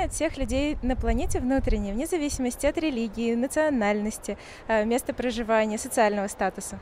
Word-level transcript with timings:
объединяет 0.00 0.12
всех 0.12 0.38
людей 0.38 0.78
на 0.82 0.96
планете 0.96 1.40
внутренне, 1.40 1.92
вне 1.92 2.06
зависимости 2.06 2.66
от 2.66 2.78
религии, 2.78 3.34
национальности, 3.34 4.38
э, 4.68 4.84
места 4.84 5.12
проживания, 5.12 5.78
социального 5.78 6.28
статуса? 6.28 6.78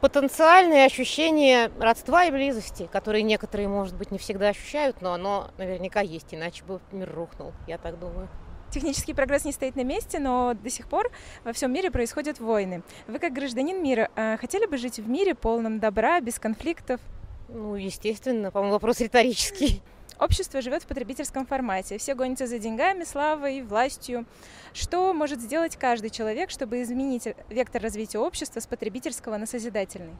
Потенциальное 0.00 0.86
ощущение 0.86 1.70
родства 1.78 2.24
и 2.24 2.30
близости, 2.30 2.88
которые 2.90 3.22
некоторые, 3.22 3.68
может 3.68 3.94
быть, 3.96 4.10
не 4.10 4.18
всегда 4.18 4.48
ощущают, 4.48 5.02
но 5.02 5.12
оно 5.12 5.50
наверняка 5.58 6.00
есть, 6.00 6.34
иначе 6.34 6.64
бы 6.64 6.80
мир 6.90 7.12
рухнул, 7.14 7.52
я 7.66 7.78
так 7.78 7.98
думаю. 7.98 8.28
Технический 8.70 9.14
прогресс 9.14 9.44
не 9.44 9.52
стоит 9.52 9.76
на 9.76 9.84
месте, 9.84 10.18
но 10.18 10.54
до 10.54 10.70
сих 10.70 10.88
пор 10.88 11.10
во 11.44 11.52
всем 11.52 11.72
мире 11.72 11.90
происходят 11.90 12.40
войны. 12.40 12.82
Вы 13.08 13.18
как 13.18 13.32
гражданин 13.32 13.82
мира 13.82 14.08
э, 14.16 14.36
хотели 14.38 14.66
бы 14.66 14.78
жить 14.78 14.98
в 14.98 15.08
мире 15.08 15.34
полном 15.34 15.80
добра, 15.80 16.20
без 16.20 16.38
конфликтов? 16.38 17.00
Ну, 17.48 17.74
естественно, 17.74 18.50
по-моему, 18.50 18.74
вопрос 18.74 19.00
риторический. 19.00 19.82
Общество 20.20 20.60
живет 20.60 20.82
в 20.82 20.86
потребительском 20.86 21.46
формате. 21.46 21.96
Все 21.96 22.14
гонятся 22.14 22.46
за 22.46 22.58
деньгами, 22.58 23.04
славой, 23.04 23.62
властью. 23.62 24.26
Что 24.74 25.14
может 25.14 25.40
сделать 25.40 25.76
каждый 25.76 26.10
человек, 26.10 26.50
чтобы 26.50 26.82
изменить 26.82 27.26
вектор 27.48 27.80
развития 27.80 28.18
общества 28.18 28.60
с 28.60 28.66
потребительского 28.66 29.38
на 29.38 29.46
созидательный? 29.46 30.14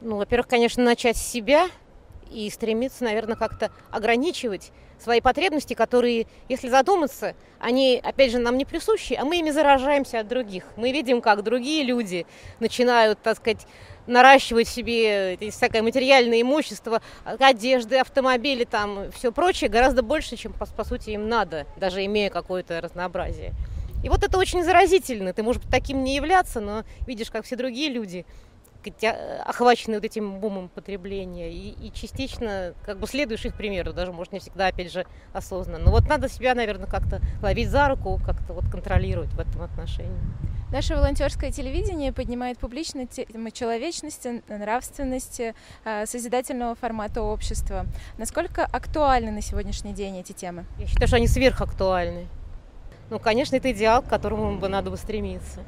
Ну, 0.00 0.18
во-первых, 0.18 0.46
конечно, 0.46 0.84
начать 0.84 1.16
с 1.16 1.26
себя 1.26 1.66
и 2.30 2.48
стремиться, 2.50 3.04
наверное, 3.04 3.36
как-то 3.36 3.70
ограничивать 3.90 4.72
свои 4.98 5.20
потребности, 5.20 5.74
которые, 5.74 6.26
если 6.48 6.68
задуматься, 6.68 7.34
они, 7.58 8.00
опять 8.02 8.32
же, 8.32 8.38
нам 8.38 8.56
не 8.56 8.64
присущи, 8.64 9.14
а 9.14 9.24
мы 9.24 9.38
ими 9.38 9.50
заражаемся 9.50 10.20
от 10.20 10.28
других. 10.28 10.64
Мы 10.76 10.92
видим, 10.92 11.20
как 11.20 11.42
другие 11.42 11.82
люди 11.82 12.26
начинают, 12.60 13.20
так 13.22 13.36
сказать, 13.36 13.66
наращивать 14.06 14.68
себе 14.68 15.36
всякое 15.50 15.82
материальное 15.82 16.40
имущество, 16.40 17.02
одежды, 17.24 17.98
автомобили, 17.98 18.64
там, 18.64 19.10
все 19.12 19.32
прочее, 19.32 19.68
гораздо 19.68 20.02
больше, 20.02 20.36
чем, 20.36 20.52
по, 20.52 20.66
по 20.66 20.84
сути, 20.84 21.10
им 21.10 21.28
надо, 21.28 21.66
даже 21.76 22.04
имея 22.04 22.30
какое-то 22.30 22.80
разнообразие. 22.80 23.52
И 24.04 24.08
вот 24.08 24.22
это 24.22 24.38
очень 24.38 24.62
заразительно. 24.62 25.32
Ты, 25.32 25.42
может 25.42 25.62
быть, 25.62 25.70
таким 25.70 26.04
не 26.04 26.14
являться, 26.14 26.60
но 26.60 26.84
видишь, 27.06 27.30
как 27.30 27.44
все 27.44 27.56
другие 27.56 27.90
люди 27.90 28.24
а, 29.02 29.42
охвачены 29.46 29.96
вот 29.96 30.04
этим 30.04 30.40
бумом 30.40 30.68
потребления 30.68 31.52
и, 31.52 31.70
и 31.70 31.92
частично 31.92 32.74
как 32.84 32.98
бы 32.98 33.06
следуешь 33.06 33.44
их 33.44 33.54
примеру, 33.56 33.92
даже, 33.92 34.12
может, 34.12 34.32
не 34.32 34.40
всегда, 34.40 34.68
опять 34.68 34.92
же, 34.92 35.06
осознанно. 35.32 35.84
Но 35.84 35.90
вот 35.90 36.08
надо 36.08 36.28
себя, 36.28 36.54
наверное, 36.54 36.86
как-то 36.86 37.20
ловить 37.42 37.68
за 37.68 37.88
руку, 37.88 38.20
как-то 38.24 38.52
вот 38.52 38.64
контролировать 38.70 39.30
в 39.30 39.40
этом 39.40 39.62
отношении. 39.62 40.20
Наше 40.72 40.96
волонтерское 40.96 41.52
телевидение 41.52 42.12
поднимает 42.12 42.58
публично 42.58 43.06
тему 43.06 43.50
человечности, 43.50 44.42
нравственности, 44.48 45.54
а, 45.84 46.06
созидательного 46.06 46.74
формата 46.74 47.22
общества. 47.22 47.86
Насколько 48.18 48.64
актуальны 48.64 49.30
на 49.30 49.42
сегодняшний 49.42 49.92
день 49.92 50.18
эти 50.18 50.32
темы? 50.32 50.66
Я 50.78 50.86
считаю, 50.86 51.06
что 51.06 51.16
они 51.16 51.28
сверхактуальны. 51.28 52.26
Ну, 53.10 53.20
конечно, 53.20 53.54
это 53.54 53.70
идеал, 53.70 54.02
к 54.02 54.08
которому 54.08 54.58
бы 54.58 54.68
надо 54.68 54.90
бы 54.90 54.96
стремиться. 54.96 55.60